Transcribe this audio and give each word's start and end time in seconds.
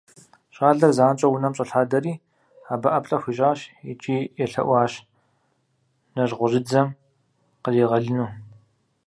ЩӀалэр 0.55 0.91
занщӀэу 0.97 1.33
унэм 1.35 1.53
щӀэлъадэри 1.57 2.13
абы 2.73 2.87
ӀэплӀэ 2.91 3.17
хуищӀащ 3.21 3.59
икӀи 3.91 4.17
елъэӀуащ 4.43 4.93
нэжьгъущӀыдзэм 6.15 6.87
къригъэлыну. 7.63 8.29